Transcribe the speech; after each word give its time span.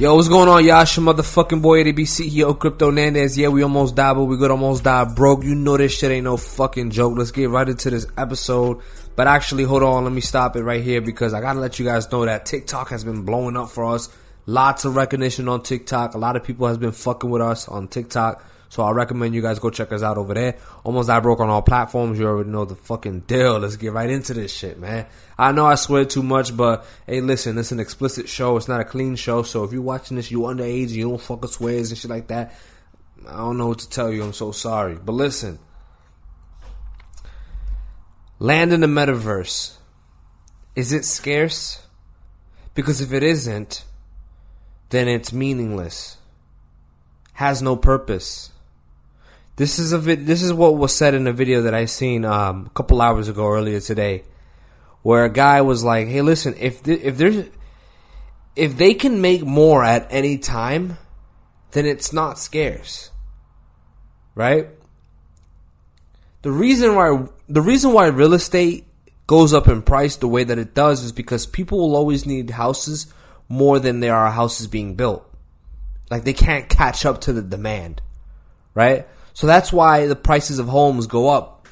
Yo, 0.00 0.12
what's 0.16 0.26
going 0.26 0.48
on? 0.48 0.64
It's 0.64 0.96
motherfucking 0.98 1.62
boy, 1.62 1.84
ADB 1.84 2.00
CEO, 2.00 2.58
Crypto 2.58 2.90
Nandez. 2.90 3.36
Yeah, 3.36 3.46
we 3.46 3.62
almost 3.62 3.94
died, 3.94 4.14
but 4.14 4.24
we 4.24 4.36
could 4.36 4.50
almost 4.50 4.82
die 4.82 5.04
broke. 5.04 5.44
You 5.44 5.54
know 5.54 5.76
this 5.76 5.96
shit 5.96 6.10
ain't 6.10 6.24
no 6.24 6.36
fucking 6.36 6.90
joke. 6.90 7.16
Let's 7.16 7.30
get 7.30 7.48
right 7.48 7.68
into 7.68 7.90
this 7.90 8.04
episode. 8.18 8.80
But 9.14 9.28
actually, 9.28 9.62
hold 9.62 9.84
on, 9.84 10.02
let 10.02 10.12
me 10.12 10.20
stop 10.20 10.56
it 10.56 10.64
right 10.64 10.82
here 10.82 11.00
because 11.00 11.32
I 11.32 11.40
gotta 11.40 11.60
let 11.60 11.78
you 11.78 11.84
guys 11.84 12.10
know 12.10 12.24
that 12.24 12.44
TikTok 12.44 12.88
has 12.88 13.04
been 13.04 13.22
blowing 13.22 13.56
up 13.56 13.70
for 13.70 13.84
us. 13.84 14.08
Lots 14.46 14.84
of 14.84 14.96
recognition 14.96 15.46
on 15.48 15.62
TikTok. 15.62 16.14
A 16.14 16.18
lot 16.18 16.34
of 16.34 16.42
people 16.42 16.66
has 16.66 16.76
been 16.76 16.90
fucking 16.90 17.30
with 17.30 17.40
us 17.40 17.68
on 17.68 17.86
TikTok. 17.86 18.44
So 18.74 18.82
I 18.82 18.90
recommend 18.90 19.36
you 19.36 19.40
guys 19.40 19.60
go 19.60 19.70
check 19.70 19.92
us 19.92 20.02
out 20.02 20.18
over 20.18 20.34
there. 20.34 20.56
Almost 20.82 21.06
Died 21.06 21.22
Broke 21.22 21.38
on 21.38 21.48
all 21.48 21.62
platforms. 21.62 22.18
You 22.18 22.26
already 22.26 22.50
know 22.50 22.64
the 22.64 22.74
fucking 22.74 23.20
deal. 23.20 23.60
Let's 23.60 23.76
get 23.76 23.92
right 23.92 24.10
into 24.10 24.34
this 24.34 24.52
shit, 24.52 24.80
man. 24.80 25.06
I 25.38 25.52
know 25.52 25.64
I 25.64 25.76
swear 25.76 26.04
too 26.04 26.24
much, 26.24 26.56
but 26.56 26.84
hey, 27.06 27.20
listen, 27.20 27.56
it's 27.56 27.70
an 27.70 27.78
explicit 27.78 28.28
show. 28.28 28.56
It's 28.56 28.66
not 28.66 28.80
a 28.80 28.84
clean 28.84 29.14
show. 29.14 29.44
So 29.44 29.62
if 29.62 29.72
you're 29.72 29.80
watching 29.80 30.16
this, 30.16 30.32
you 30.32 30.40
underage, 30.40 30.90
you 30.90 31.08
don't 31.08 31.20
fucking 31.20 31.50
swears 31.50 31.90
and 31.90 31.98
shit 31.98 32.10
like 32.10 32.26
that. 32.26 32.52
I 33.28 33.36
don't 33.36 33.58
know 33.58 33.68
what 33.68 33.78
to 33.78 33.88
tell 33.88 34.10
you. 34.10 34.24
I'm 34.24 34.32
so 34.32 34.50
sorry. 34.50 34.96
But 34.96 35.12
listen. 35.12 35.60
Land 38.40 38.72
in 38.72 38.80
the 38.80 38.88
metaverse. 38.88 39.76
Is 40.74 40.92
it 40.92 41.04
scarce? 41.04 41.80
Because 42.74 43.00
if 43.00 43.12
it 43.12 43.22
isn't, 43.22 43.84
then 44.88 45.06
it's 45.06 45.32
meaningless. 45.32 46.16
Has 47.34 47.62
no 47.62 47.76
purpose. 47.76 48.50
This 49.56 49.78
is 49.78 49.92
a 49.92 49.98
this 49.98 50.42
is 50.42 50.52
what 50.52 50.76
was 50.76 50.94
said 50.94 51.14
in 51.14 51.26
a 51.26 51.32
video 51.32 51.62
that 51.62 51.74
I 51.74 51.84
seen 51.84 52.24
um, 52.24 52.66
a 52.66 52.70
couple 52.70 53.00
hours 53.00 53.28
ago 53.28 53.48
earlier 53.48 53.80
today, 53.80 54.24
where 55.02 55.24
a 55.24 55.30
guy 55.30 55.60
was 55.60 55.84
like, 55.84 56.08
"Hey, 56.08 56.22
listen, 56.22 56.54
if 56.58 56.82
th- 56.82 57.00
if 57.02 57.16
there's 57.16 57.46
if 58.56 58.76
they 58.76 58.94
can 58.94 59.20
make 59.20 59.44
more 59.44 59.84
at 59.84 60.08
any 60.10 60.38
time, 60.38 60.98
then 61.70 61.86
it's 61.86 62.12
not 62.12 62.38
scarce, 62.38 63.10
right? 64.34 64.68
The 66.42 66.50
reason 66.50 66.96
why 66.96 67.26
the 67.48 67.62
reason 67.62 67.92
why 67.92 68.06
real 68.06 68.34
estate 68.34 68.86
goes 69.26 69.54
up 69.54 69.68
in 69.68 69.82
price 69.82 70.16
the 70.16 70.28
way 70.28 70.42
that 70.44 70.58
it 70.58 70.74
does 70.74 71.02
is 71.02 71.12
because 71.12 71.46
people 71.46 71.78
will 71.78 71.96
always 71.96 72.26
need 72.26 72.50
houses 72.50 73.06
more 73.48 73.78
than 73.78 74.00
there 74.00 74.16
are 74.16 74.30
houses 74.30 74.66
being 74.66 74.96
built. 74.96 75.24
Like 76.10 76.24
they 76.24 76.32
can't 76.32 76.68
catch 76.68 77.06
up 77.06 77.20
to 77.22 77.32
the 77.32 77.40
demand, 77.40 78.02
right? 78.74 79.06
So 79.34 79.46
that's 79.48 79.72
why 79.72 80.06
the 80.06 80.16
prices 80.16 80.58
of 80.58 80.68
homes 80.68 81.06
go 81.06 81.28
up. 81.28 81.66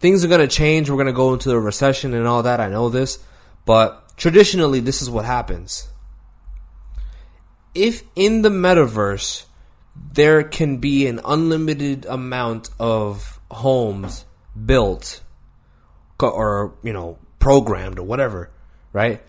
Things 0.00 0.24
are 0.24 0.28
going 0.28 0.40
to 0.40 0.48
change. 0.48 0.88
We're 0.88 0.96
going 0.96 1.06
to 1.06 1.12
go 1.12 1.34
into 1.34 1.50
a 1.50 1.60
recession 1.60 2.14
and 2.14 2.26
all 2.26 2.42
that. 2.42 2.60
I 2.60 2.68
know 2.68 2.88
this. 2.88 3.18
But 3.66 4.16
traditionally, 4.16 4.80
this 4.80 5.02
is 5.02 5.10
what 5.10 5.26
happens. 5.26 5.88
If 7.74 8.02
in 8.16 8.40
the 8.40 8.48
metaverse, 8.48 9.44
there 9.94 10.42
can 10.42 10.78
be 10.78 11.06
an 11.06 11.20
unlimited 11.24 12.06
amount 12.06 12.70
of 12.78 13.38
homes 13.50 14.24
built 14.64 15.20
or, 16.18 16.74
you 16.82 16.92
know, 16.92 17.18
programmed 17.38 17.98
or 17.98 18.02
whatever, 18.02 18.50
right? 18.92 19.22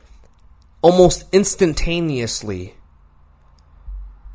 Almost 0.81 1.25
instantaneously, 1.33 2.75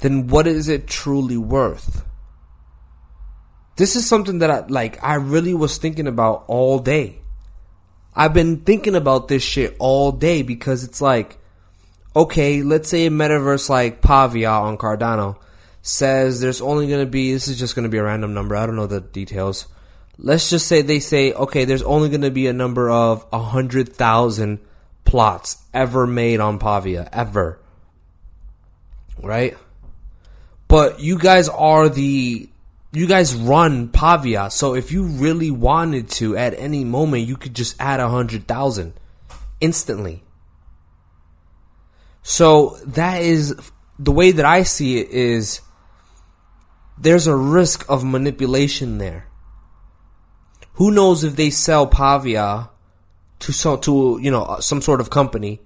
then 0.00 0.26
what 0.26 0.46
is 0.46 0.68
it 0.68 0.86
truly 0.86 1.36
worth? 1.38 2.04
This 3.76 3.94
is 3.94 4.06
something 4.06 4.38
that 4.38 4.50
I 4.50 4.66
like 4.66 5.02
I 5.02 5.14
really 5.14 5.54
was 5.54 5.76
thinking 5.76 6.06
about 6.06 6.44
all 6.48 6.78
day. 6.78 7.18
I've 8.14 8.32
been 8.32 8.60
thinking 8.60 8.94
about 8.94 9.28
this 9.28 9.42
shit 9.42 9.76
all 9.78 10.12
day 10.12 10.42
because 10.42 10.82
it's 10.82 11.00
like 11.00 11.38
okay, 12.14 12.62
let's 12.62 12.88
say 12.88 13.06
a 13.06 13.10
metaverse 13.10 13.68
like 13.68 14.00
Pavia 14.00 14.50
on 14.50 14.78
Cardano 14.78 15.36
says 15.82 16.40
there's 16.40 16.62
only 16.62 16.88
going 16.88 17.04
to 17.04 17.10
be 17.10 17.32
this 17.32 17.46
is 17.46 17.58
just 17.58 17.76
going 17.76 17.82
to 17.82 17.90
be 17.90 17.98
a 17.98 18.02
random 18.02 18.32
number. 18.32 18.56
I 18.56 18.64
don't 18.64 18.76
know 18.76 18.86
the 18.86 19.02
details. 19.02 19.66
Let's 20.18 20.48
just 20.48 20.66
say 20.66 20.80
they 20.80 20.98
say 20.98 21.32
okay, 21.32 21.66
there's 21.66 21.82
only 21.82 22.08
going 22.08 22.22
to 22.22 22.30
be 22.30 22.46
a 22.46 22.54
number 22.54 22.90
of 22.90 23.30
100,000 23.30 24.58
plots 25.04 25.58
ever 25.74 26.06
made 26.06 26.40
on 26.40 26.58
Pavia 26.58 27.10
ever. 27.12 27.60
Right? 29.22 29.58
But 30.68 31.00
you 31.00 31.18
guys 31.18 31.50
are 31.50 31.90
the 31.90 32.48
you 32.92 33.06
guys 33.06 33.34
run 33.34 33.88
Pavia, 33.88 34.50
so 34.50 34.74
if 34.74 34.92
you 34.92 35.04
really 35.04 35.50
wanted 35.50 36.08
to 36.10 36.36
at 36.36 36.54
any 36.54 36.84
moment, 36.84 37.26
you 37.26 37.36
could 37.36 37.54
just 37.54 37.76
add 37.80 38.00
a 38.00 38.08
hundred 38.08 38.46
thousand 38.46 38.94
instantly. 39.60 40.22
So 42.22 42.78
that 42.84 43.22
is 43.22 43.54
the 43.98 44.12
way 44.12 44.30
that 44.30 44.44
I 44.44 44.62
see 44.62 44.98
it 44.98 45.10
is 45.10 45.60
there's 46.98 47.26
a 47.26 47.36
risk 47.36 47.84
of 47.88 48.04
manipulation 48.04 48.98
there. 48.98 49.28
Who 50.74 50.90
knows 50.90 51.24
if 51.24 51.36
they 51.36 51.50
sell 51.50 51.86
Pavia 51.86 52.70
to 53.40 53.52
some 53.52 53.80
to 53.82 54.18
you 54.22 54.30
know 54.30 54.58
some 54.60 54.80
sort 54.80 55.00
of 55.00 55.10
company, 55.10 55.60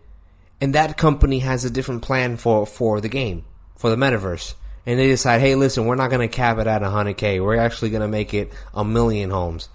and 0.61 0.75
that 0.75 0.97
company 0.97 1.41
has 1.41 1.65
a 1.65 1.71
different 1.71 2.03
plan 2.03 2.37
for 2.37 2.67
for 2.67 3.01
the 3.01 3.09
game 3.09 3.45
for 3.77 3.91
the 3.91 3.97
metaverse 3.97 4.55
and 4.87 4.99
they 4.99 5.09
decide, 5.09 5.41
hey, 5.41 5.55
listen, 5.55 5.87
we're 5.87 5.95
not 5.95 6.11
going 6.11 6.27
to 6.27 6.35
cap 6.35 6.59
it 6.59 6.67
at 6.67 6.83
100K. 6.83 7.43
We're 7.45 7.57
actually 7.57 7.91
going 7.91 8.03
to 8.03 8.09
make 8.09 8.33
it 8.33 8.53
a 8.73 8.85
million 8.85 9.31
homes. 9.31 9.69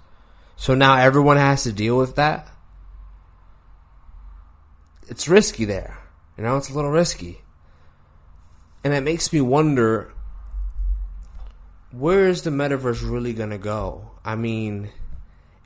So 0.55 0.73
now 0.73 0.97
everyone 0.97 1.37
has 1.37 1.63
to 1.63 1.73
deal 1.73 1.97
with 1.97 2.15
that. 2.15 2.47
It's 5.07 5.27
risky 5.27 5.65
there. 5.65 5.97
You 6.37 6.43
know, 6.43 6.57
it's 6.57 6.69
a 6.69 6.73
little 6.73 6.91
risky. 6.91 7.41
And 8.83 8.93
it 8.93 9.03
makes 9.03 9.31
me 9.31 9.41
wonder 9.41 10.11
where 11.91 12.27
is 12.27 12.41
the 12.41 12.49
metaverse 12.49 13.07
really 13.07 13.33
going 13.33 13.51
to 13.51 13.57
go? 13.57 14.11
I 14.23 14.35
mean, 14.35 14.89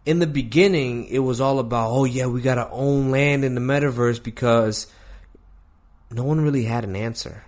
in 0.06 0.20
the 0.20 0.28
beginning, 0.28 1.06
it 1.06 1.20
was 1.20 1.40
all 1.40 1.60
about, 1.60 1.92
oh, 1.92 2.06
yeah, 2.06 2.28
we 2.28 2.42
got 2.42 2.56
to 2.56 2.70
own 2.70 3.10
land 3.10 3.46
in 3.46 3.56
the 3.56 3.62
metaverse 3.62 4.22
because 4.22 4.88
no 6.12 6.24
one 6.24 6.42
really 6.42 6.66
had 6.66 6.84
an 6.84 6.96
answer 6.96 7.46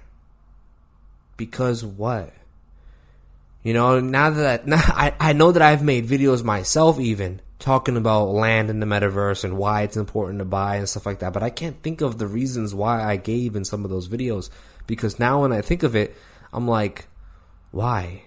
because 1.42 1.84
what? 1.84 2.32
You 3.64 3.74
know, 3.74 4.00
now 4.00 4.30
that 4.30 4.68
now 4.76 4.84
I, 4.86 5.16
I 5.20 5.34
know 5.34 5.52
that 5.52 5.64
I've 5.64 5.82
made 5.82 6.06
videos 6.06 6.44
myself 6.44 7.00
even 7.00 7.42
talking 7.58 7.98
about 7.98 8.26
land 8.26 8.70
in 8.70 8.80
the 8.80 8.86
metaverse 8.86 9.44
and 9.44 9.58
why 9.58 9.82
it's 9.82 9.98
important 9.98 10.38
to 10.38 10.46
buy 10.46 10.76
and 10.76 10.88
stuff 10.88 11.08
like 11.08 11.18
that, 11.20 11.34
but 11.34 11.42
I 11.42 11.50
can't 11.50 11.82
think 11.82 12.02
of 12.02 12.20
the 12.20 12.28
reasons 12.28 12.76
why 12.76 13.04
I 13.04 13.16
gave 13.16 13.56
in 13.56 13.66
some 13.66 13.84
of 13.84 13.90
those 13.90 14.08
videos 14.08 14.52
because 14.86 15.18
now 15.18 15.42
when 15.42 15.52
I 15.52 15.62
think 15.62 15.82
of 15.82 15.96
it, 15.96 16.16
I'm 16.54 16.68
like, 16.68 17.08
why? 17.72 18.26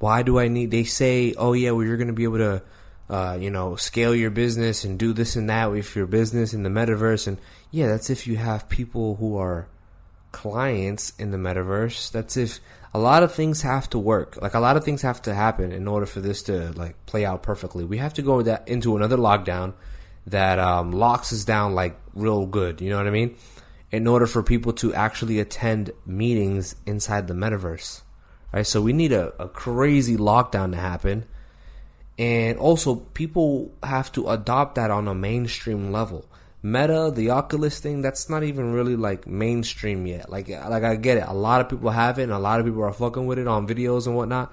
Why 0.00 0.22
do 0.22 0.38
I 0.38 0.48
need? 0.48 0.70
They 0.70 0.84
say, 0.84 1.32
oh 1.38 1.54
yeah, 1.54 1.70
well 1.70 1.86
you're 1.86 1.96
going 1.96 2.08
to 2.08 2.12
be 2.12 2.24
able 2.24 2.38
to, 2.38 2.62
uh, 3.08 3.38
you 3.40 3.50
know, 3.50 3.76
scale 3.76 4.14
your 4.14 4.30
business 4.30 4.84
and 4.84 4.98
do 4.98 5.14
this 5.14 5.34
and 5.34 5.48
that 5.48 5.70
with 5.70 5.96
your 5.96 6.06
business 6.06 6.52
in 6.52 6.62
the 6.62 6.68
metaverse, 6.68 7.26
and 7.26 7.38
yeah, 7.70 7.86
that's 7.86 8.10
if 8.10 8.26
you 8.26 8.36
have 8.36 8.68
people 8.68 9.16
who 9.16 9.38
are 9.38 9.68
clients 10.32 11.12
in 11.18 11.30
the 11.30 11.38
metaverse. 11.38 12.10
That's 12.10 12.36
if 12.36 12.60
a 12.94 12.98
lot 12.98 13.22
of 13.22 13.32
things 13.32 13.62
have 13.62 13.88
to 13.90 13.98
work. 13.98 14.38
Like 14.40 14.54
a 14.54 14.60
lot 14.60 14.76
of 14.76 14.84
things 14.84 15.02
have 15.02 15.22
to 15.22 15.34
happen 15.34 15.72
in 15.72 15.88
order 15.88 16.06
for 16.06 16.20
this 16.20 16.42
to 16.44 16.72
like 16.72 17.06
play 17.06 17.24
out 17.24 17.42
perfectly. 17.42 17.84
We 17.84 17.98
have 17.98 18.14
to 18.14 18.22
go 18.22 18.42
that 18.42 18.68
into 18.68 18.96
another 18.96 19.16
lockdown 19.16 19.74
that 20.26 20.58
um, 20.58 20.92
locks 20.92 21.32
us 21.32 21.44
down 21.44 21.74
like 21.74 21.98
real 22.14 22.46
good. 22.46 22.80
You 22.80 22.90
know 22.90 22.96
what 22.96 23.06
I 23.06 23.10
mean? 23.10 23.36
In 23.90 24.06
order 24.06 24.26
for 24.26 24.42
people 24.42 24.72
to 24.74 24.94
actually 24.94 25.38
attend 25.38 25.92
meetings 26.06 26.76
inside 26.86 27.28
the 27.28 27.34
metaverse, 27.34 28.02
right? 28.52 28.66
So 28.66 28.80
we 28.80 28.92
need 28.92 29.12
a, 29.12 29.32
a 29.42 29.48
crazy 29.48 30.16
lockdown 30.16 30.72
to 30.72 30.78
happen. 30.78 31.24
And 32.18 32.58
also, 32.58 32.96
people 32.96 33.72
have 33.82 34.12
to 34.12 34.28
adopt 34.28 34.74
that 34.74 34.90
on 34.90 35.08
a 35.08 35.14
mainstream 35.14 35.92
level. 35.92 36.26
Meta, 36.62 37.10
the 37.12 37.30
Oculus 37.30 37.80
thing, 37.80 38.02
that's 38.02 38.30
not 38.30 38.44
even 38.44 38.72
really 38.72 38.94
like 38.94 39.26
mainstream 39.26 40.06
yet. 40.06 40.30
Like, 40.30 40.48
like 40.48 40.84
I 40.84 40.94
get 40.94 41.16
it. 41.16 41.24
A 41.26 41.34
lot 41.34 41.60
of 41.60 41.68
people 41.68 41.90
have 41.90 42.18
it, 42.18 42.24
and 42.24 42.32
a 42.32 42.38
lot 42.38 42.60
of 42.60 42.66
people 42.66 42.82
are 42.84 42.92
fucking 42.92 43.26
with 43.26 43.38
it 43.38 43.48
on 43.48 43.66
videos 43.66 44.06
and 44.06 44.14
whatnot. 44.14 44.52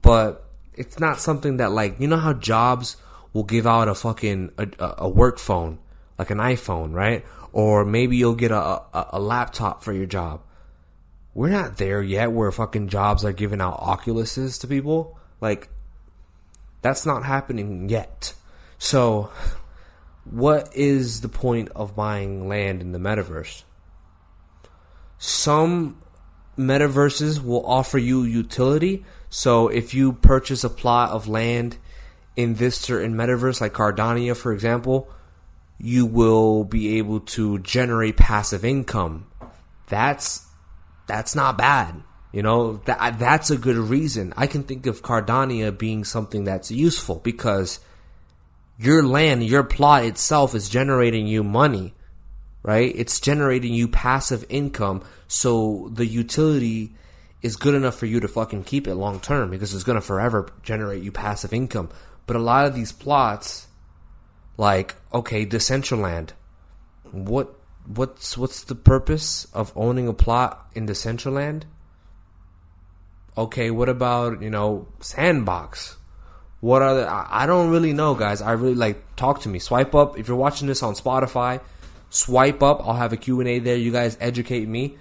But 0.00 0.44
it's 0.74 0.98
not 0.98 1.20
something 1.20 1.58
that 1.58 1.72
like 1.72 2.00
you 2.00 2.08
know 2.08 2.16
how 2.16 2.32
Jobs 2.32 2.96
will 3.34 3.44
give 3.44 3.66
out 3.66 3.88
a 3.88 3.94
fucking 3.94 4.52
a, 4.56 4.94
a 4.98 5.08
work 5.08 5.38
phone, 5.38 5.78
like 6.18 6.30
an 6.30 6.38
iPhone, 6.38 6.94
right? 6.94 7.24
Or 7.52 7.84
maybe 7.84 8.16
you'll 8.16 8.36
get 8.36 8.52
a, 8.52 8.56
a, 8.56 9.08
a 9.14 9.20
laptop 9.20 9.84
for 9.84 9.92
your 9.92 10.06
job. 10.06 10.40
We're 11.34 11.50
not 11.50 11.76
there 11.76 12.02
yet 12.02 12.32
where 12.32 12.50
fucking 12.50 12.88
Jobs 12.88 13.24
are 13.24 13.32
giving 13.32 13.60
out 13.60 13.78
Oculuses 13.80 14.60
to 14.60 14.66
people. 14.66 15.18
Like, 15.40 15.68
that's 16.82 17.06
not 17.06 17.24
happening 17.24 17.88
yet. 17.88 18.34
So 18.78 19.30
what 20.24 20.74
is 20.74 21.20
the 21.20 21.28
point 21.28 21.68
of 21.74 21.96
buying 21.96 22.48
land 22.48 22.80
in 22.80 22.92
the 22.92 22.98
metaverse? 22.98 23.62
Some 25.18 26.00
metaverses 26.58 27.42
will 27.42 27.64
offer 27.66 27.98
you 27.98 28.22
utility. 28.22 29.04
So 29.28 29.68
if 29.68 29.94
you 29.94 30.12
purchase 30.12 30.64
a 30.64 30.70
plot 30.70 31.10
of 31.10 31.28
land 31.28 31.76
in 32.36 32.54
this 32.54 32.76
certain 32.76 33.14
metaverse, 33.14 33.60
like 33.60 33.72
Cardania, 33.72 34.36
for 34.36 34.52
example, 34.52 35.10
you 35.78 36.06
will 36.06 36.64
be 36.64 36.98
able 36.98 37.20
to 37.20 37.58
generate 37.60 38.16
passive 38.16 38.64
income 38.64 39.26
that's 39.90 40.46
that's 41.06 41.34
not 41.34 41.58
bad. 41.58 42.02
You 42.32 42.42
know, 42.42 42.76
that 42.86 43.18
that's 43.18 43.50
a 43.50 43.58
good 43.58 43.76
reason. 43.76 44.32
I 44.36 44.46
can 44.46 44.62
think 44.62 44.86
of 44.86 45.02
Cardania 45.02 45.76
being 45.76 46.04
something 46.04 46.44
that's 46.44 46.70
useful 46.70 47.16
because 47.16 47.80
your 48.80 49.02
land, 49.02 49.44
your 49.44 49.62
plot 49.62 50.04
itself 50.04 50.54
is 50.54 50.70
generating 50.70 51.26
you 51.26 51.44
money, 51.44 51.92
right? 52.62 52.90
It's 52.96 53.20
generating 53.20 53.74
you 53.74 53.88
passive 53.88 54.46
income. 54.48 55.02
So 55.28 55.90
the 55.92 56.06
utility 56.06 56.94
is 57.42 57.56
good 57.56 57.74
enough 57.74 57.96
for 57.96 58.06
you 58.06 58.20
to 58.20 58.28
fucking 58.28 58.64
keep 58.64 58.86
it 58.86 58.94
long 58.94 59.20
term 59.20 59.50
because 59.50 59.74
it's 59.74 59.84
going 59.84 60.00
to 60.00 60.06
forever 60.06 60.48
generate 60.62 61.02
you 61.02 61.12
passive 61.12 61.52
income. 61.52 61.90
But 62.26 62.36
a 62.36 62.40
lot 62.40 62.64
of 62.64 62.74
these 62.74 62.90
plots, 62.90 63.68
like, 64.56 64.96
okay, 65.12 65.44
Decentraland, 65.44 66.30
what 67.10 67.54
what's 67.86 68.38
what's 68.38 68.64
the 68.64 68.74
purpose 68.74 69.46
of 69.52 69.72
owning 69.76 70.08
a 70.08 70.14
plot 70.14 70.70
in 70.74 70.86
Decentraland? 70.86 71.64
Okay, 73.36 73.70
what 73.70 73.90
about 73.90 74.40
you 74.40 74.48
know 74.48 74.88
Sandbox? 75.00 75.96
What 76.60 76.82
are 76.82 76.94
the? 76.94 77.08
I, 77.10 77.46
don't 77.46 77.70
really 77.70 77.92
know, 77.92 78.14
guys. 78.14 78.42
I 78.42 78.52
really 78.52 78.74
like 78.74 79.16
talk 79.16 79.40
to 79.42 79.48
me. 79.48 79.58
Swipe 79.58 79.94
up 79.94 80.18
if 80.18 80.28
you're 80.28 80.36
watching 80.36 80.68
this 80.68 80.82
on 80.82 80.94
Spotify. 80.94 81.60
Swipe 82.10 82.62
up. 82.62 82.86
I'll 82.86 82.94
have 82.94 83.12
a 83.12 83.16
Q 83.16 83.40
and 83.40 83.48
A 83.48 83.58
there. 83.60 83.76
You 83.76 83.92
guys 83.92 84.18
educate 84.20 84.68
me. 84.68 84.96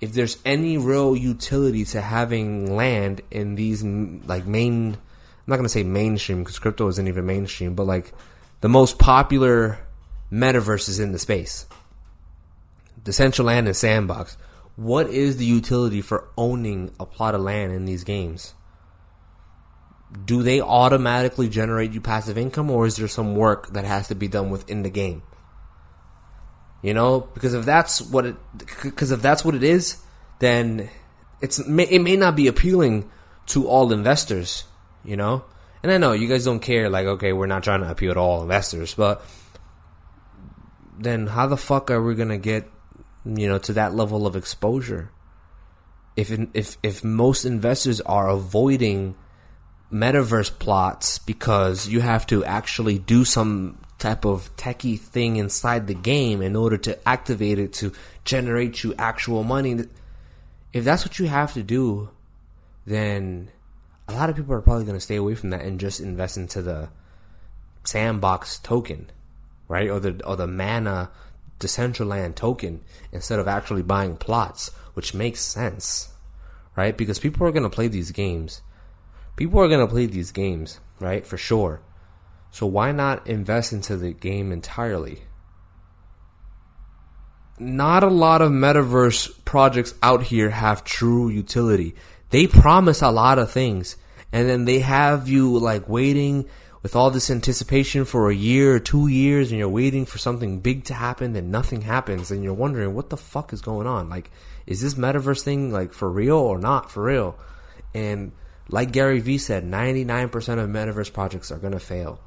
If 0.00 0.12
there's 0.12 0.38
any 0.44 0.76
real 0.76 1.16
utility 1.16 1.84
to 1.86 2.00
having 2.00 2.76
land 2.76 3.22
in 3.30 3.54
these 3.54 3.82
like 3.82 4.46
main, 4.46 4.94
I'm 4.94 4.98
not 5.46 5.56
gonna 5.56 5.68
say 5.70 5.82
mainstream 5.82 6.40
because 6.40 6.58
crypto 6.58 6.86
isn't 6.88 7.08
even 7.08 7.24
mainstream, 7.24 7.74
but 7.74 7.86
like 7.86 8.12
the 8.60 8.68
most 8.68 8.98
popular 8.98 9.78
metaverses 10.30 11.00
in 11.00 11.12
the 11.12 11.18
space. 11.18 11.66
Decentraland 13.02 13.66
and 13.66 13.76
Sandbox. 13.76 14.36
What 14.76 15.08
is 15.08 15.38
the 15.38 15.44
utility 15.44 16.02
for 16.02 16.28
owning 16.36 16.92
a 17.00 17.06
plot 17.06 17.34
of 17.34 17.40
land 17.40 17.72
in 17.72 17.86
these 17.86 18.04
games? 18.04 18.54
Do 20.24 20.42
they 20.42 20.60
automatically 20.60 21.48
generate 21.48 21.92
you 21.92 22.00
passive 22.00 22.38
income 22.38 22.70
or 22.70 22.86
is 22.86 22.96
there 22.96 23.08
some 23.08 23.36
work 23.36 23.72
that 23.74 23.84
has 23.84 24.08
to 24.08 24.14
be 24.14 24.28
done 24.28 24.50
within 24.50 24.82
the 24.82 24.90
game? 24.90 25.22
You 26.82 26.94
know, 26.94 27.20
because 27.20 27.54
if 27.54 27.64
that's 27.64 28.00
what 28.00 28.24
it, 28.24 28.36
because 28.82 29.10
if 29.10 29.20
that's 29.20 29.44
what 29.44 29.54
it 29.54 29.64
is, 29.64 29.98
then 30.38 30.88
it's 31.40 31.58
it 31.58 31.68
may 31.68 32.16
not 32.16 32.36
be 32.36 32.46
appealing 32.46 33.10
to 33.46 33.66
all 33.68 33.92
investors. 33.92 34.64
You 35.04 35.16
know, 35.16 35.44
and 35.82 35.90
I 35.90 35.98
know 35.98 36.12
you 36.12 36.28
guys 36.28 36.44
don't 36.44 36.60
care. 36.60 36.88
Like, 36.88 37.06
okay, 37.06 37.32
we're 37.32 37.46
not 37.46 37.64
trying 37.64 37.80
to 37.80 37.90
appeal 37.90 38.14
to 38.14 38.20
all 38.20 38.42
investors, 38.42 38.94
but 38.94 39.24
then 40.98 41.26
how 41.26 41.46
the 41.46 41.56
fuck 41.56 41.90
are 41.90 42.02
we 42.02 42.14
gonna 42.14 42.38
get 42.38 42.70
you 43.36 43.48
know, 43.48 43.58
to 43.58 43.72
that 43.74 43.94
level 43.94 44.26
of 44.26 44.36
exposure. 44.36 45.10
If 46.16 46.30
if 46.54 46.76
if 46.82 47.04
most 47.04 47.44
investors 47.44 48.00
are 48.02 48.28
avoiding 48.28 49.14
metaverse 49.92 50.56
plots 50.58 51.18
because 51.18 51.88
you 51.88 52.00
have 52.00 52.26
to 52.26 52.44
actually 52.44 52.98
do 52.98 53.24
some 53.24 53.78
type 53.98 54.24
of 54.24 54.54
techie 54.56 54.98
thing 54.98 55.36
inside 55.36 55.86
the 55.86 55.94
game 55.94 56.40
in 56.40 56.54
order 56.54 56.76
to 56.76 57.08
activate 57.08 57.58
it 57.58 57.72
to 57.72 57.92
generate 58.24 58.84
you 58.84 58.94
actual 58.98 59.42
money. 59.42 59.84
If 60.72 60.84
that's 60.84 61.04
what 61.04 61.18
you 61.18 61.26
have 61.26 61.54
to 61.54 61.62
do, 61.62 62.10
then 62.86 63.50
a 64.06 64.12
lot 64.12 64.30
of 64.30 64.36
people 64.36 64.54
are 64.54 64.60
probably 64.60 64.84
going 64.84 64.96
to 64.96 65.00
stay 65.00 65.16
away 65.16 65.34
from 65.34 65.50
that 65.50 65.62
and 65.62 65.80
just 65.80 66.00
invest 66.00 66.36
into 66.36 66.62
the 66.62 66.88
sandbox 67.84 68.58
token, 68.58 69.10
right? 69.66 69.90
Or 69.90 70.00
the 70.00 70.22
or 70.24 70.36
the 70.36 70.46
mana 70.46 71.10
Decentraland 71.58 72.36
token 72.36 72.82
instead 73.12 73.38
of 73.38 73.48
actually 73.48 73.82
buying 73.82 74.16
plots, 74.16 74.70
which 74.94 75.14
makes 75.14 75.40
sense, 75.40 76.10
right? 76.76 76.96
Because 76.96 77.18
people 77.18 77.46
are 77.46 77.52
going 77.52 77.64
to 77.64 77.70
play 77.70 77.88
these 77.88 78.12
games. 78.12 78.62
People 79.38 79.60
are 79.60 79.68
going 79.68 79.86
to 79.86 79.86
play 79.86 80.06
these 80.06 80.32
games, 80.32 80.80
right? 80.98 81.24
For 81.24 81.36
sure. 81.36 81.80
So 82.50 82.66
why 82.66 82.90
not 82.90 83.28
invest 83.28 83.72
into 83.72 83.96
the 83.96 84.12
game 84.12 84.50
entirely? 84.50 85.22
Not 87.56 88.02
a 88.02 88.08
lot 88.08 88.42
of 88.42 88.50
metaverse 88.50 89.44
projects 89.44 89.94
out 90.02 90.24
here 90.24 90.50
have 90.50 90.82
true 90.82 91.28
utility. 91.28 91.94
They 92.30 92.48
promise 92.48 93.00
a 93.00 93.12
lot 93.12 93.38
of 93.38 93.52
things 93.52 93.96
and 94.32 94.48
then 94.48 94.64
they 94.64 94.80
have 94.80 95.28
you 95.28 95.56
like 95.56 95.88
waiting 95.88 96.48
with 96.82 96.96
all 96.96 97.12
this 97.12 97.30
anticipation 97.30 98.04
for 98.04 98.28
a 98.28 98.34
year 98.34 98.74
or 98.74 98.80
two 98.80 99.06
years 99.06 99.52
and 99.52 99.58
you're 99.60 99.68
waiting 99.68 100.04
for 100.04 100.18
something 100.18 100.58
big 100.58 100.82
to 100.86 100.94
happen 100.94 101.36
and 101.36 101.52
nothing 101.52 101.82
happens 101.82 102.32
and 102.32 102.42
you're 102.42 102.52
wondering 102.52 102.92
what 102.92 103.10
the 103.10 103.16
fuck 103.16 103.52
is 103.52 103.60
going 103.60 103.86
on 103.86 104.08
like 104.08 104.30
is 104.66 104.80
this 104.80 104.94
metaverse 104.94 105.42
thing 105.42 105.72
like 105.72 105.92
for 105.92 106.10
real 106.10 106.36
or 106.36 106.58
not 106.58 106.90
for 106.90 107.04
real 107.04 107.36
and 107.94 108.32
like 108.68 108.92
gary 108.92 109.20
vee 109.20 109.38
said 109.38 109.64
99% 109.64 110.26
of 110.58 110.68
metaverse 110.68 111.12
projects 111.12 111.50
are 111.50 111.58
going 111.58 111.72
to 111.72 111.80
fail 111.80 112.20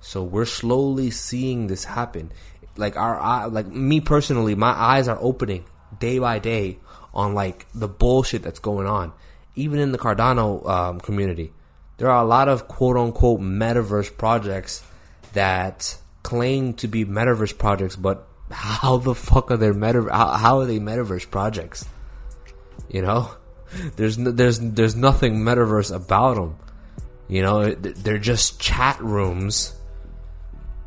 so 0.00 0.22
we're 0.22 0.44
slowly 0.44 1.10
seeing 1.10 1.66
this 1.66 1.84
happen 1.84 2.32
like 2.76 2.96
our 2.96 3.48
like 3.48 3.66
me 3.66 4.00
personally 4.00 4.54
my 4.54 4.72
eyes 4.72 5.08
are 5.08 5.18
opening 5.20 5.64
day 5.98 6.18
by 6.18 6.38
day 6.38 6.78
on 7.14 7.34
like 7.34 7.66
the 7.74 7.88
bullshit 7.88 8.42
that's 8.42 8.58
going 8.58 8.86
on 8.86 9.12
even 9.54 9.78
in 9.78 9.92
the 9.92 9.98
cardano 9.98 10.66
um, 10.68 11.00
community 11.00 11.52
there 11.98 12.10
are 12.10 12.24
a 12.24 12.26
lot 12.26 12.48
of 12.48 12.66
quote 12.66 12.96
unquote 12.96 13.40
metaverse 13.40 14.16
projects 14.16 14.82
that 15.34 15.98
claim 16.22 16.74
to 16.74 16.88
be 16.88 17.04
metaverse 17.04 17.56
projects, 17.56 17.96
but 17.96 18.26
how 18.50 18.96
the 18.96 19.14
fuck 19.14 19.50
are 19.50 19.56
they 19.56 19.70
meta? 19.72 20.08
How, 20.10 20.32
how 20.32 20.58
are 20.58 20.66
they 20.66 20.78
metaverse 20.78 21.30
projects? 21.30 21.86
You 22.88 23.02
know, 23.02 23.30
there's 23.96 24.18
no, 24.18 24.30
there's 24.30 24.58
there's 24.58 24.96
nothing 24.96 25.40
metaverse 25.40 25.94
about 25.94 26.34
them. 26.34 26.56
You 27.28 27.42
know, 27.42 27.70
they're 27.70 28.18
just 28.18 28.60
chat 28.60 29.00
rooms, 29.00 29.74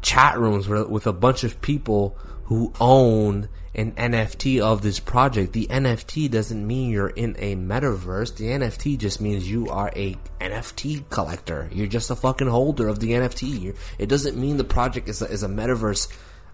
chat 0.01 0.37
rooms 0.37 0.67
with 0.67 1.07
a 1.07 1.13
bunch 1.13 1.43
of 1.43 1.61
people 1.61 2.17
who 2.45 2.71
own 2.79 3.49
an 3.73 3.91
NFT 3.93 4.61
of 4.61 4.81
this 4.81 4.99
project. 4.99 5.53
The 5.53 5.67
NFT 5.67 6.31
doesn't 6.31 6.65
mean 6.65 6.91
you're 6.91 7.09
in 7.09 7.35
a 7.39 7.55
metaverse. 7.55 8.37
The 8.37 8.45
NFT 8.45 8.97
just 8.97 9.19
means 9.19 9.49
you 9.49 9.69
are 9.69 9.91
a 9.95 10.15
NFT 10.39 11.09
collector. 11.09 11.69
You're 11.73 11.87
just 11.87 12.09
a 12.09 12.15
fucking 12.15 12.47
holder 12.47 12.87
of 12.87 12.99
the 12.99 13.11
NFT. 13.11 13.75
It 13.99 14.07
doesn't 14.07 14.37
mean 14.37 14.57
the 14.57 14.63
project 14.63 15.09
is 15.09 15.21
a, 15.21 15.25
is 15.25 15.43
a 15.43 15.49
metaverse 15.49 16.07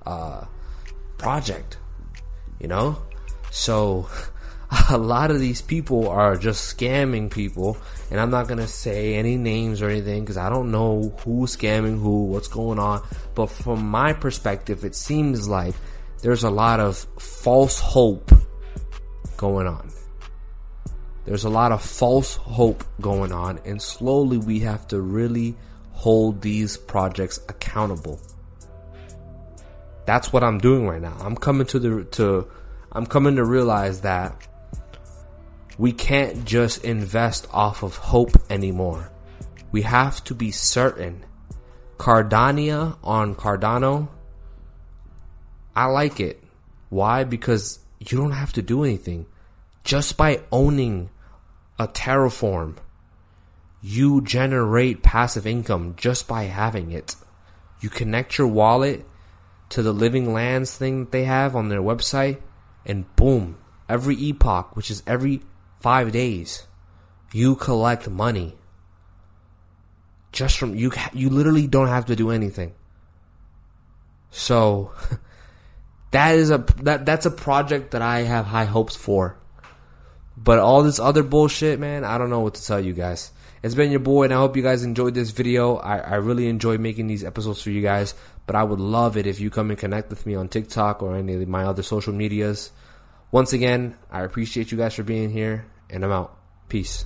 uh, 0.06 0.46
project. 1.18 1.78
You 2.60 2.68
know, 2.68 3.02
so 3.52 4.08
a 4.90 4.98
lot 4.98 5.32
of 5.32 5.40
these 5.40 5.62
people 5.62 6.08
are 6.08 6.38
just 6.38 6.78
scamming 6.78 7.30
people, 7.30 7.78
and 8.10 8.20
I'm 8.20 8.30
not 8.30 8.48
gonna 8.48 8.68
say 8.68 9.16
any 9.16 9.36
names 9.36 9.82
or 9.82 9.90
anything 9.90 10.22
because 10.22 10.38
I 10.38 10.50
don't 10.50 10.72
know 10.72 11.14
who's 11.24 11.58
scamming 11.58 12.00
who, 12.00 12.26
what's 12.26 12.48
going 12.48 12.80
on. 12.80 13.06
But 13.36 13.48
from 13.48 13.86
my 13.86 14.14
perspective, 14.14 14.86
it 14.86 14.96
seems 14.96 15.48
like 15.48 15.76
there's 16.22 16.44
a 16.44 16.50
lot 16.50 16.80
of 16.80 16.98
false 17.20 17.80
hope 17.80 18.32
going 19.36 19.68
on. 19.68 19.92
There's 21.26 21.44
a 21.44 21.50
lot 21.50 21.72
of 21.72 21.82
false 21.82 22.36
hope 22.36 22.84
going 23.02 23.32
on, 23.32 23.60
and 23.66 23.82
slowly 23.82 24.38
we 24.38 24.60
have 24.62 24.88
to 24.88 25.02
really 25.02 25.56
hold 25.92 26.42
these 26.42 26.78
projects 26.78 27.40
accountable. 27.50 28.20
That's 30.06 30.32
what 30.32 30.44
I'm 30.44 30.60
doing 30.60 30.88
right 30.88 31.02
now. 31.02 31.16
I'm 31.20 31.36
coming 31.36 31.68
to 31.68 31.80
the 31.80 32.04
to 32.06 32.48
I'm 32.94 33.06
coming 33.06 33.36
to 33.36 33.46
realize 33.46 34.02
that 34.02 34.48
we 35.78 35.94
can't 35.94 36.46
just 36.46 36.84
invest 36.84 37.48
off 37.52 37.84
of 37.84 37.98
hope 37.98 38.32
anymore. 38.50 39.12
We 39.72 39.84
have 39.84 40.24
to 40.26 40.36
be 40.36 40.52
certain. 40.52 41.26
Cardania 41.98 42.98
on 43.04 43.36
Cardano 43.36 44.10
I 45.76 45.86
like 45.86 46.20
it. 46.20 46.44
Why? 46.90 47.24
Because 47.24 47.80
you 48.00 48.18
don't 48.18 48.32
have 48.32 48.54
to 48.54 48.62
do 48.62 48.84
anything. 48.84 49.28
Just 49.84 50.18
by 50.18 50.42
owning 50.52 51.10
a 51.80 51.88
terraform, 51.88 52.78
you 53.82 54.22
generate 54.22 55.02
passive 55.02 55.48
income 55.48 55.96
just 55.98 56.28
by 56.28 56.44
having 56.44 56.92
it. 56.92 57.16
You 57.80 57.90
connect 57.90 58.38
your 58.38 58.48
wallet 58.48 59.06
to 59.70 59.82
the 59.82 59.94
living 59.94 60.34
lands 60.34 60.76
thing 60.76 61.06
that 61.06 61.12
they 61.12 61.24
have 61.24 61.56
on 61.56 61.70
their 61.70 61.82
website, 61.82 62.42
and 62.86 63.14
boom, 63.16 63.58
every 63.88 64.16
epoch, 64.16 64.76
which 64.76 64.92
is 64.92 65.02
every 65.08 65.42
five 65.82 66.12
days, 66.12 66.68
you 67.34 67.56
collect 67.56 68.10
money. 68.10 68.56
Just 70.32 70.58
from 70.58 70.76
you, 70.76 70.92
you 71.14 71.30
literally 71.30 71.68
don't 71.68 71.90
have 71.90 72.06
to 72.06 72.16
do 72.16 72.32
anything. 72.32 72.74
So, 74.30 74.94
that 76.12 76.36
is 76.36 76.52
a 76.52 76.60
that 76.84 77.06
that's 77.06 77.26
a 77.26 77.32
project 77.32 77.92
that 77.92 78.02
I 78.02 78.20
have 78.22 78.46
high 78.46 78.66
hopes 78.66 78.96
for. 78.96 79.38
But 80.38 80.60
all 80.60 80.84
this 80.84 81.00
other 81.00 81.24
bullshit, 81.24 81.80
man, 81.80 82.04
I 82.04 82.18
don't 82.18 82.30
know 82.30 82.40
what 82.40 82.56
to 82.56 82.66
tell 82.66 82.80
you 82.80 82.94
guys. 82.94 83.32
It's 83.62 83.76
been 83.76 83.92
your 83.92 84.00
boy, 84.00 84.24
and 84.24 84.34
I 84.34 84.38
hope 84.38 84.56
you 84.56 84.64
guys 84.64 84.84
enjoyed 84.84 85.14
this 85.14 85.30
video. 85.30 85.76
I, 85.76 85.98
I 85.98 86.16
really 86.16 86.48
enjoy 86.48 86.78
making 86.80 87.08
these 87.08 87.24
episodes 87.24 87.62
for 87.62 87.70
you 87.70 87.82
guys. 87.82 88.16
But 88.48 88.56
I 88.56 88.64
would 88.64 88.80
love 88.80 89.18
it 89.18 89.28
if 89.28 89.40
you 89.40 89.50
come 89.50 89.70
and 89.70 89.78
connect 89.78 90.10
with 90.10 90.26
me 90.26 90.36
on 90.36 90.50
TikTok 90.50 91.04
or 91.04 91.16
any 91.16 91.36
of 91.36 91.48
my 91.48 91.64
other 91.64 91.84
social 91.84 92.12
medias. 92.12 92.72
Once 93.32 93.54
again, 93.54 93.96
I 94.12 94.24
appreciate 94.24 94.72
you 94.72 94.78
guys 94.78 94.96
for 94.96 95.04
being 95.04 95.30
here, 95.30 95.66
and 95.92 96.04
I'm 96.04 96.12
out. 96.12 96.38
Peace. 96.70 97.06